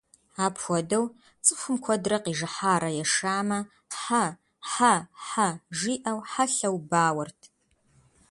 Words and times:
Апхуэдэу, 0.45 1.05
цӀыхум 1.45 1.75
куэдрэ 1.83 2.17
къижыхьарэ 2.23 2.89
ешамэ 3.03 3.59
«хьэ-хьэ-хьэ» 3.99 5.47
жиӀэу 5.77 6.19
хьэлъэу 6.31 6.77
бауэрт. 6.89 7.41